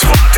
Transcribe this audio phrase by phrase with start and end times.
[0.00, 0.29] spot.